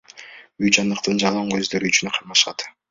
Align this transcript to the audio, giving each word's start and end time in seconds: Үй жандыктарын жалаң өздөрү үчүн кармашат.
Үй 0.63 0.71
жандыктарын 0.77 1.21
жалаң 1.27 1.55
өздөрү 1.61 1.95
үчүн 1.95 2.17
кармашат. 2.19 2.71